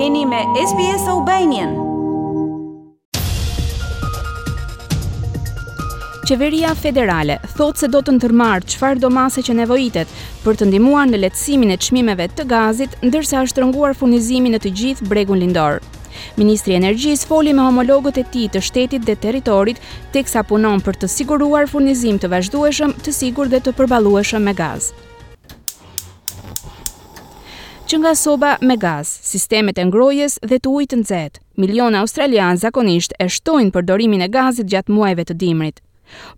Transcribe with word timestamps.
jeni 0.00 0.26
me 0.26 0.36
SBS 0.68 1.06
Albanian. 1.08 1.70
Qeveria 6.28 6.74
federale 6.74 7.36
thot 7.56 7.78
se 7.78 7.86
do 7.92 8.00
të 8.02 8.14
ndërmarr 8.16 8.66
qëfar 8.72 8.98
do 8.98 9.10
masë 9.18 9.44
që 9.48 9.56
nevojitet 9.60 10.14
për 10.44 10.58
të 10.58 10.68
ndihmuar 10.70 11.06
në 11.12 11.20
lehtësimin 11.26 11.74
e 11.76 11.78
çmimeve 11.78 12.26
të 12.30 12.46
gazit, 12.50 12.96
ndërsa 13.06 13.44
është 13.46 13.62
rënguar 13.62 13.94
furnizimin 13.98 14.56
në 14.56 14.62
të 14.64 14.74
gjithë 14.82 15.08
Bregun 15.12 15.44
Lindor. 15.44 15.78
Ministri 16.40 16.74
i 16.74 16.80
Energjis 16.80 17.22
foli 17.28 17.54
me 17.54 17.62
homologët 17.68 18.18
e 18.18 18.26
tij 18.34 18.48
të 18.50 18.64
shtetit 18.66 19.06
dhe 19.06 19.14
territorit, 19.28 19.78
teksa 20.16 20.42
punon 20.42 20.82
për 20.86 20.98
të 21.04 21.12
siguruar 21.18 21.70
furnizim 21.70 22.18
të 22.18 22.32
vazhdueshëm, 22.34 22.96
të 23.04 23.14
sigurt 23.22 23.54
dhe 23.54 23.62
të 23.68 23.76
përballueshëm 23.78 24.42
me 24.48 24.54
gaz 24.58 24.90
që 27.86 27.98
nga 28.00 28.12
soba 28.16 28.50
me 28.64 28.78
gaz, 28.80 29.08
sistemet 29.20 29.76
e 29.78 29.84
ngrojes 29.84 30.38
dhe 30.48 30.56
të 30.62 30.70
ujtë 30.76 30.98
në 30.98 31.04
zetë. 31.08 31.40
Miliona 31.60 32.00
australian 32.00 32.56
zakonisht 32.56 33.12
e 33.20 33.26
shtojnë 33.30 33.74
përdorimin 33.74 34.24
e 34.24 34.28
gazit 34.32 34.70
gjatë 34.72 34.94
muajve 34.94 35.26
të 35.28 35.34
dimrit. 35.42 35.82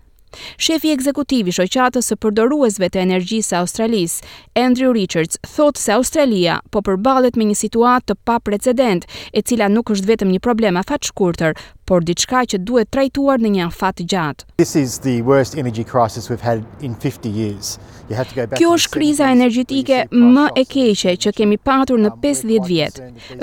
Shefi 0.63 0.93
ekzekutiv 0.95 1.49
i 1.51 1.53
shoqatës 1.57 2.07
së 2.13 2.17
përdoruesve 2.23 2.87
të 2.95 3.01
energjisë 3.03 3.49
së 3.51 3.57
Australisë, 3.61 4.21
Andrew 4.63 4.93
Richards, 4.95 5.41
thotë 5.57 5.83
se 5.83 5.97
Australia 5.97 6.61
po 6.71 6.85
përballet 6.87 7.35
me 7.37 7.49
një 7.51 7.57
situatë 7.65 8.13
të 8.13 8.17
paprecedent, 8.31 9.09
e 9.35 9.43
cila 9.43 9.67
nuk 9.75 9.91
është 9.91 10.11
vetëm 10.13 10.31
një 10.37 10.41
problem 10.47 10.79
afatshkurtër, 10.79 11.59
por 11.91 12.05
diçka 12.07 12.45
që 12.47 12.61
duhet 12.63 12.91
trajtuar 12.95 13.41
në 13.43 13.51
një 13.57 13.63
afat 13.67 13.97
të 13.99 14.05
gjatë. 14.13 14.47
This 14.63 14.77
is 14.79 15.01
the 15.03 15.17
worst 15.27 15.57
energy 15.59 15.83
crisis 15.83 16.31
we've 16.31 16.45
had 16.47 16.63
in 16.87 16.95
50 17.03 17.33
years. 17.35 17.73
Kjo 18.11 18.73
është 18.75 18.91
kriza 18.91 19.29
energjitike 19.31 19.99
më 20.13 20.45
e 20.59 20.65
keqe 20.67 21.13
që 21.23 21.33
kemi 21.39 21.59
patur 21.63 22.01
në 22.03 22.11
50 22.23 22.65
vjet. 22.67 22.97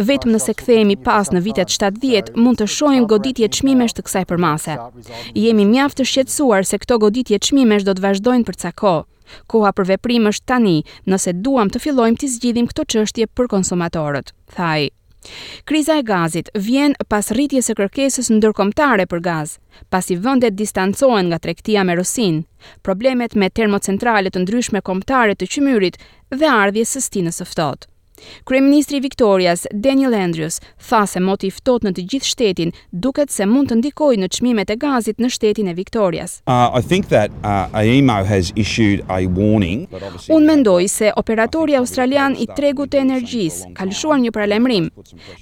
Vetëm 0.10 0.34
nëse 0.36 0.56
kthehemi 0.60 0.98
pas 1.08 1.30
në 1.32 1.44
vitet 1.46 1.72
70 1.72 2.34
mund 2.44 2.60
të 2.60 2.68
shohim 2.76 3.06
goditje 3.12 3.48
çmimesh 3.60 3.96
të 3.96 4.04
kësaj 4.08 4.26
përmase. 4.32 4.76
Jemi 5.44 5.68
mjaft 5.72 6.02
të 6.02 6.08
shqetësuar 6.12 6.68
se 6.68 6.80
këto 6.84 7.00
goditje 7.04 7.40
çmimesh 7.48 7.88
do 7.88 7.96
të 7.96 8.04
vazhdojnë 8.08 8.48
për 8.48 8.60
çka 8.64 8.74
kohë. 8.84 9.06
Koha 9.52 9.72
për 9.76 9.92
veprim 9.96 10.28
është 10.32 10.48
tani, 10.52 10.78
nëse 11.12 11.36
duam 11.44 11.72
të 11.72 11.84
fillojmë 11.84 12.20
të 12.24 12.32
zgjidhim 12.36 12.68
këtë 12.72 12.84
çështje 12.96 13.28
për 13.36 13.50
konsumatorët, 13.56 14.32
thaj 14.56 14.88
Kriza 15.68 15.98
e 15.98 16.04
gazit 16.04 16.50
vjen 16.68 16.96
pas 17.12 17.32
rritjes 17.36 17.70
së 17.70 17.76
kërkesës 17.82 18.30
ndërkombëtare 18.38 19.06
për 19.14 19.22
gaz, 19.30 19.54
pasi 19.96 20.18
vendet 20.28 20.58
distancohen 20.62 21.28
nga 21.32 21.42
tregtia 21.48 21.84
me 21.90 21.98
Rusin, 22.00 22.40
problemet 22.90 23.36
me 23.44 23.50
termocentrale 23.62 24.32
të 24.34 24.46
ndryshme 24.46 24.84
kombëtare 24.92 25.36
të 25.42 25.52
qymyrit 25.56 26.02
dhe 26.40 26.54
ardhjes 26.58 26.98
së 26.98 27.06
stinës 27.10 27.44
së 27.44 27.50
ftohtë. 27.54 27.94
Kryeministri 28.44 28.98
i 28.98 29.00
Viktorias, 29.04 29.66
Daniel 29.74 30.14
Andrews, 30.14 30.62
tha 30.90 31.06
se 31.08 31.20
moti 31.20 31.48
i 31.48 31.54
ftohtë 31.54 31.88
në 31.88 31.92
të 31.98 32.06
gjithë 32.12 32.30
shtetin 32.32 32.72
duket 32.92 33.32
se 33.32 33.46
mund 33.48 33.70
të 33.72 33.78
ndikojë 33.80 34.20
në 34.24 34.30
çmimet 34.38 34.72
e 34.74 34.78
gazit 34.82 35.20
në 35.22 35.30
shtetin 35.36 35.68
e 35.68 35.74
Viktorias. 35.78 36.40
Uh, 36.50 36.68
I 36.74 36.82
think 36.82 37.08
that 37.14 37.30
uh, 37.46 37.76
AEMO 37.82 38.22
has 38.28 38.50
issued 38.56 39.04
a 39.10 39.20
warning. 39.30 39.86
Un 40.32 40.46
mendoj 40.50 40.88
se 40.90 41.12
operatori 41.20 41.76
australian 41.80 42.36
i 42.40 42.48
tregut 42.58 42.92
të 42.94 43.02
energjisë 43.04 43.74
ka 43.78 43.86
lëshuar 43.90 44.20
një 44.24 44.34
paralajmërim. 44.36 44.90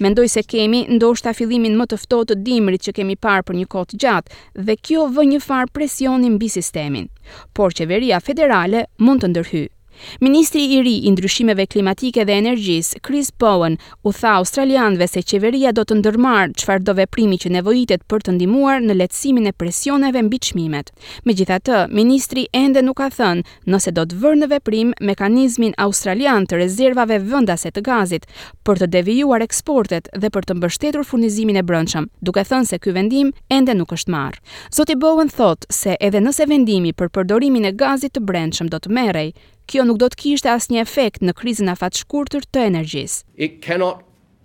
Mendoj 0.04 0.28
se 0.36 0.44
kemi 0.44 0.86
ndoshta 0.98 1.34
fillimin 1.38 1.78
më 1.80 1.88
të 1.94 2.02
ftohtë 2.04 2.34
të 2.34 2.40
dimrit 2.46 2.84
që 2.88 2.96
kemi 3.00 3.16
parë 3.18 3.46
për 3.50 3.60
një 3.62 3.70
kohë 3.76 3.92
të 3.94 4.02
gjatë 4.06 4.42
dhe 4.68 4.76
kjo 4.82 5.08
vë 5.16 5.28
një 5.34 5.40
far 5.46 5.70
presioni 5.76 6.30
mbi 6.36 6.50
sistemin, 6.50 7.08
por 7.54 7.74
qeveria 7.78 8.20
federale 8.20 8.88
mund 9.00 9.24
të 9.24 9.34
ndërhyjë. 9.34 9.75
Ministri 10.22 10.74
i 10.74 10.82
ri 10.82 10.98
i 10.98 11.12
ndryshimeve 11.12 11.66
klimatike 11.68 12.26
dhe 12.26 12.36
energjisë, 12.40 13.00
Chris 13.06 13.32
Bowen, 13.40 13.78
u 14.04 14.12
tha 14.14 14.36
australianëve 14.40 15.08
se 15.08 15.24
qeveria 15.24 15.72
do 15.74 15.86
të 15.88 15.98
ndërmarrë 16.00 16.56
çfarë 16.62 16.84
do 16.88 16.96
veprimi 17.00 17.38
që 17.42 17.52
nevojitet 17.58 18.04
për 18.10 18.26
të 18.26 18.36
ndihmuar 18.38 18.82
në 18.86 18.98
lehtësimin 19.00 19.50
e 19.50 19.54
presioneve 19.56 20.22
mbi 20.28 20.40
çmimet. 20.50 20.92
Megjithatë, 21.28 21.80
ministri 21.90 22.46
ende 22.54 22.84
nuk 22.86 23.00
ka 23.00 23.10
thënë 23.18 23.70
nëse 23.72 23.94
do 23.98 24.06
të 24.06 24.20
vërë 24.24 24.40
në 24.44 24.52
veprim 24.56 24.94
mekanizmin 25.02 25.76
australian 25.88 26.46
të 26.48 26.62
rezervave 26.64 27.20
vendase 27.32 27.72
të 27.72 27.84
gazit 27.88 28.28
për 28.68 28.84
të 28.84 28.92
devijuar 28.98 29.44
eksportet 29.46 30.10
dhe 30.16 30.30
për 30.32 30.48
të 30.50 30.60
mbështetur 30.60 31.04
furnizimin 31.06 31.60
e 31.62 31.66
brendshëm, 31.66 32.08
duke 32.22 32.44
thënë 32.44 32.68
se 32.72 32.80
ky 32.80 32.96
vendim 32.96 33.34
ende 33.52 33.76
nuk 33.76 33.92
është 33.98 34.12
marrë. 34.14 34.40
Zoti 34.76 34.96
Bowen 34.96 35.30
thotë 35.30 35.72
se 35.74 35.98
edhe 36.00 36.22
nëse 36.22 36.48
vendimi 36.50 36.94
për 36.94 37.12
përdorimin 37.16 37.68
e 37.70 37.74
gazit 37.76 38.16
të 38.16 38.24
brendshëm 38.24 38.70
do 38.74 38.80
të 38.80 38.94
merrej, 38.98 39.32
Kjo 39.66 39.84
nuk 39.88 39.98
do 39.98 40.08
të 40.14 40.18
kishte 40.22 40.50
asnjë 40.52 40.82
efekt 40.84 41.24
në 41.26 41.34
krizën 41.40 41.72
afatshkurtër 41.74 42.44
të 42.54 42.66
energjisë. 42.70 43.24
It 43.48 43.54
cannot 43.66 44.04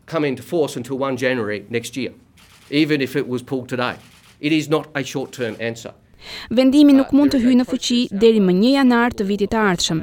come 0.09 0.29
into 0.31 0.43
force 0.53 0.79
until 0.81 0.97
1 1.09 1.19
January 1.21 1.59
next 1.77 1.97
year, 2.01 2.13
even 2.71 3.05
if 3.05 3.17
it 3.21 3.29
was 3.29 3.43
pulled 3.43 3.69
today. 3.69 3.97
It 4.41 4.53
is 4.57 4.71
not 4.73 4.89
a 4.97 5.03
short-term 5.05 5.57
answer. 5.61 5.93
Vendimi 6.51 6.95
nuk 6.97 7.13
uh, 7.13 7.19
mund 7.19 7.35
të 7.35 7.43
hyjë 7.45 7.59
në 7.61 7.67
fuqi 7.69 8.01
deri 8.23 8.41
më 8.45 8.55
1 8.57 8.73
janar 8.79 9.13
të 9.17 9.29
vitit 9.29 9.53
të 9.53 9.61
ardhshëm, 9.61 10.01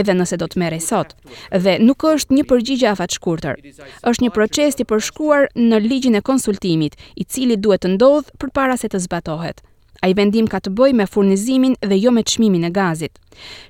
edhe 0.00 0.16
nëse 0.18 0.38
do 0.42 0.46
të 0.50 0.60
merrej 0.62 0.82
sot, 0.88 1.14
dhe 1.62 1.76
nuk 1.86 2.02
është 2.10 2.36
një 2.38 2.44
përgjigje 2.50 2.90
afatshkurtër. 2.90 3.62
Është 4.10 4.26
një 4.26 4.34
proces 4.38 4.82
i 4.82 4.88
përshkruar 4.90 5.46
në 5.54 5.82
ligjin 5.86 6.18
e 6.18 6.24
konsultimit, 6.32 6.98
i 7.14 7.22
cili 7.24 7.56
duhet 7.56 7.86
të 7.86 7.94
ndodhë 7.94 8.36
përpara 8.42 8.76
se 8.82 8.90
të 8.90 9.02
zbatohet. 9.06 9.62
A 10.02 10.10
i 10.10 10.14
vendim 10.14 10.48
ka 10.50 10.58
të 10.60 10.72
bëj 10.76 10.92
me 10.98 11.06
furnizimin 11.08 11.76
dhe 11.82 11.96
jo 11.98 12.10
me 12.12 12.22
qmimin 12.26 12.64
e 12.68 12.70
gazit. 12.70 13.18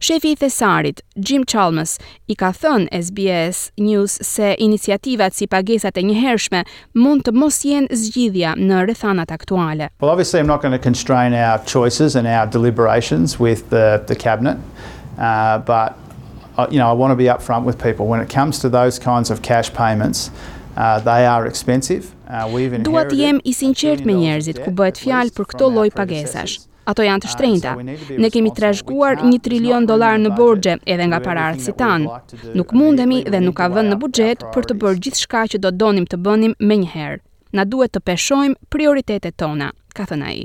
Shefi 0.01 0.33
i 0.35 0.37
thesarit, 0.37 1.01
Jim 1.15 1.45
Chalmers, 1.49 1.97
i 2.31 2.35
ka 2.39 2.53
thënë 2.55 2.91
SBS 3.03 3.65
News 3.81 4.17
se 4.23 4.53
iniciativat 4.59 5.35
si 5.35 5.47
pagesat 5.51 5.99
e 6.01 6.05
njëhershme 6.07 6.65
mund 6.95 7.25
të 7.27 7.35
mos 7.35 7.61
jenë 7.67 7.93
zgjidhja 7.99 8.55
në 8.59 8.83
rëthanat 8.91 9.31
aktuale. 9.35 9.91
Well, 10.01 10.11
obviously, 10.11 10.41
I'm 10.41 10.47
not 10.51 10.63
going 10.63 10.77
to 10.77 10.83
constrain 10.83 11.35
our 11.35 11.59
choices 11.65 12.17
and 12.17 12.27
our 12.27 12.47
deliberations 12.47 13.39
with 13.39 13.71
the, 13.71 14.03
the 14.07 14.17
cabinet, 14.17 14.59
uh, 15.19 15.59
but 15.59 15.99
uh, 16.59 16.67
you 16.71 16.79
know, 16.79 16.89
I 16.89 16.93
want 16.93 17.13
to 17.13 17.17
be 17.17 17.29
up 17.29 17.43
front 17.43 17.67
with 17.67 17.83
people. 17.83 18.07
When 18.07 18.21
it 18.21 18.29
comes 18.33 18.59
to 18.61 18.69
those 18.69 18.99
kinds 18.99 19.31
of 19.31 19.43
cash 19.43 19.73
payments, 19.73 20.31
uh, 20.77 21.01
they 21.01 21.27
are 21.27 21.47
expensive. 21.47 22.15
Dua 22.85 23.05
të 23.07 23.17
jem 23.21 23.37
i 23.47 23.53
sinqert 23.55 24.03
me 24.09 24.15
njerëzit 24.19 24.59
ku 24.65 24.73
bëhet 24.79 24.99
fjalë 24.99 25.35
për 25.37 25.47
këto 25.53 25.69
lloj 25.71 25.93
pagesash. 25.95 26.57
Ato 26.91 27.05
janë 27.07 27.23
të 27.23 27.29
uh, 27.29 27.33
shtrenjta. 27.33 27.73
Ne 28.23 28.31
kemi 28.34 28.51
të 28.55 28.73
1 28.83 29.39
trilion 29.43 29.87
dolar 29.87 30.19
në 30.23 30.33
borgje 30.39 30.77
edhe 30.87 31.07
nga 31.11 31.21
pararë 31.23 31.63
si 31.63 31.75
tanë. 31.78 32.19
Nuk 32.59 32.75
mundemi 32.75 33.21
dhe 33.27 33.41
nuk 33.43 33.57
ka 33.59 33.69
vënd 33.75 33.91
në 33.93 33.99
bugjet 34.03 34.45
për 34.55 34.69
të 34.71 34.77
bërë 34.83 35.03
gjithë 35.07 35.23
shka 35.25 35.45
që 35.55 35.63
do 35.67 35.71
donim 35.73 36.07
të 36.07 36.19
bënim 36.27 36.55
me 36.61 36.78
njëherë. 36.83 37.23
Na 37.57 37.63
duhet 37.65 37.95
të 37.95 38.03
peshojmë 38.11 38.59
prioritetet 38.75 39.37
tona, 39.39 39.71
ka 39.95 40.07
thënë 40.11 40.27
ai. 40.31 40.45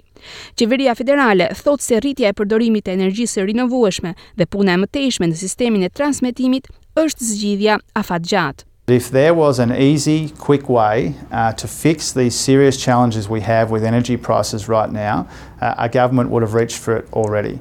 Qeveria 0.57 0.93
federale 0.97 1.49
thotë 1.61 1.85
se 1.85 1.99
rritja 1.99 2.29
e 2.29 2.37
përdorimit 2.37 2.85
të 2.85 2.97
energjisë 2.97 3.45
rinovueshme 3.49 4.13
dhe 4.37 4.49
puna 4.53 4.77
e 4.77 4.81
mëtejshme 4.85 5.29
në 5.29 5.41
sistemin 5.45 5.85
e 5.85 5.91
transmitimit 5.93 6.69
është 7.05 7.29
zgjidhja 7.33 7.81
afatgjatë. 8.01 8.67
if 8.91 9.09
there 9.09 9.33
was 9.33 9.59
an 9.59 9.73
easy, 9.73 10.29
quick 10.29 10.67
way 10.69 11.15
uh, 11.31 11.53
to 11.53 11.67
fix 11.67 12.11
these 12.11 12.35
serious 12.35 12.81
challenges 12.81 13.29
we 13.29 13.41
have 13.41 13.71
with 13.71 13.83
energy 13.83 14.17
prices 14.17 14.67
right 14.67 14.91
now, 14.91 15.27
uh, 15.61 15.75
our 15.77 15.89
government 15.89 16.29
would 16.29 16.41
have 16.43 16.53
reached 16.53 16.77
for 16.77 16.97
it 16.97 17.11
already. 17.13 17.59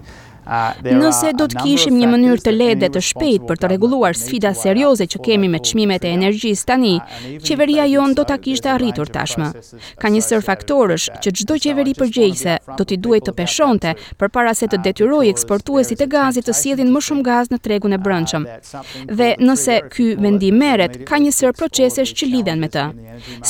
Nëse 0.48 1.34
do 1.36 1.46
të 1.50 1.60
kishim 1.62 1.96
një 2.00 2.08
mënyrë 2.10 2.42
të 2.46 2.52
lehtë 2.54 2.80
dhe 2.80 2.88
të 2.94 3.00
shpejtë 3.06 3.48
për 3.48 3.56
të 3.60 3.68
rregulluar 3.70 4.16
sfida 4.16 4.52
serioze 4.56 5.06
që 5.06 5.20
kemi 5.26 5.48
me 5.52 5.60
çmimet 5.60 6.04
e 6.08 6.14
energjisë 6.16 6.64
tani, 6.70 6.94
qeveria 7.44 7.84
jon 7.90 8.14
do 8.16 8.24
ta 8.24 8.38
kishte 8.40 8.70
arritur 8.72 9.08
tashmë. 9.12 9.50
Ka 10.00 10.08
një 10.10 10.22
sër 10.24 10.42
faktorësh 10.46 11.08
që 11.20 11.32
çdo 11.42 11.58
qeveri 11.60 11.92
përgjegjëse 11.98 12.56
do 12.80 12.86
t'i 12.88 12.96
duhej 12.98 13.20
të 13.28 13.34
peshonte 13.36 13.92
përpara 14.20 14.54
se 14.56 14.66
të 14.72 14.80
detyrojë 14.88 15.30
eksportuesit 15.34 16.00
e 16.00 16.08
gazit 16.08 16.48
të 16.48 16.56
sjellin 16.56 16.90
më 16.94 17.04
shumë 17.08 17.26
gaz 17.28 17.52
në 17.52 17.60
tregun 17.60 17.94
e 17.94 18.00
brendshëm. 18.00 18.48
Dhe 19.12 19.30
nëse 19.44 19.76
ky 19.92 20.14
vendim 20.18 20.56
merret, 20.64 21.02
ka 21.08 21.20
një 21.20 21.34
sër 21.36 21.54
procesesh 21.58 22.14
që 22.16 22.30
lidhen 22.32 22.60
me 22.64 22.72
të. 22.72 22.86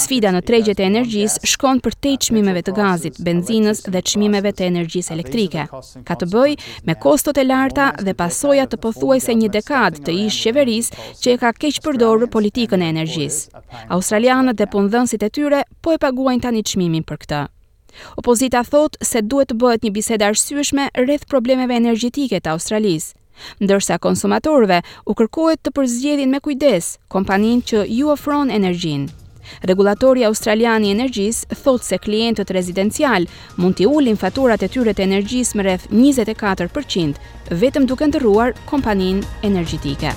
Sfida 0.02 0.34
në 0.34 0.42
tregjet 0.46 0.82
e 0.82 0.88
energjisë 0.90 1.46
shkon 1.54 1.80
për 1.84 1.96
tej 2.02 2.18
çmimeve 2.28 2.64
të 2.66 2.74
gazit, 2.74 3.20
benzinës 3.24 3.86
dhe 3.86 4.02
çmimeve 4.12 4.52
të 4.54 4.66
energjisë 4.70 5.14
elektrike. 5.16 5.66
Ka 6.08 6.14
të 6.18 6.28
bëjë 6.32 6.79
me 6.86 6.94
kostot 6.94 7.36
e 7.36 7.44
larta 7.44 7.90
dhe 8.04 8.14
pasojat 8.16 8.72
të 8.72 8.78
pothuajse 8.84 9.34
një 9.36 9.48
dekad 9.56 9.98
të 10.06 10.14
ish 10.26 10.38
qeveris 10.44 10.88
që 11.22 11.34
e 11.36 11.38
ka 11.42 11.50
keq 11.52 11.80
përdorë 11.84 12.28
politikën 12.34 12.82
e 12.84 12.88
energjis. 12.94 13.46
Australianët 13.96 14.56
dhe 14.58 14.68
pundhënsit 14.74 15.22
e 15.26 15.30
tyre 15.38 15.64
po 15.82 15.94
e 15.96 16.00
paguajnë 16.04 16.44
tani 16.46 16.62
çmimin 16.64 17.04
për 17.08 17.20
këtë. 17.24 17.40
Opozita 18.22 18.62
thot 18.64 18.96
se 19.04 19.22
duhet 19.26 19.50
të 19.50 19.58
bëhet 19.60 19.84
një 19.86 19.92
bisedë 19.96 20.28
arsyeshme 20.32 20.88
rreth 21.04 21.26
problemeve 21.28 21.76
energjetike 21.76 22.40
të 22.40 22.54
Australisë, 22.54 23.14
ndërsa 23.64 23.98
konsumatorve 24.06 24.80
u 25.10 25.14
kërkohet 25.18 25.60
të 25.64 25.74
përzgjedhin 25.76 26.30
me 26.30 26.40
kujdes 26.44 26.94
kompaninë 27.08 27.66
që 27.72 27.86
ju 27.98 28.12
ofron 28.14 28.50
energjinë. 28.52 29.10
Regulatori 29.62 30.24
Australian 30.24 30.84
i 30.86 30.94
Energjisë 30.94 31.58
thotë 31.62 31.86
se 31.86 31.98
klientët 32.02 32.52
rezidencial 32.54 33.26
mund 33.58 33.76
t'i 33.78 33.88
ulin 33.88 34.18
faturat 34.20 34.62
e 34.64 34.70
tyre 34.72 34.94
të 34.96 35.06
energjisë 35.08 35.58
më 35.60 35.66
rreth 35.68 35.88
24%, 35.94 37.20
vetëm 37.64 37.88
duke 37.90 38.06
ndërruar 38.10 38.54
kompaninë 38.70 39.26
energjetike. 39.46 40.14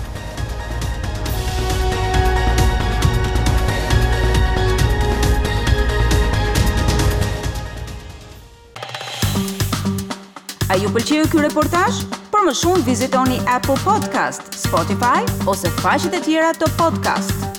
A 10.74 10.78
ju 10.82 10.90
pëlqeu 10.90 11.26
ky 11.30 11.42
reportazh? 11.44 12.00
Për 12.34 12.48
më 12.48 12.54
shumë 12.58 12.88
vizitoni 12.88 13.38
Apple 13.46 13.76
Podcast, 13.86 14.50
Spotify 14.58 15.22
ose 15.48 15.70
faqet 15.84 16.18
e 16.18 16.24
tjera 16.26 16.56
të 16.58 16.74
podcast-it. 16.82 17.53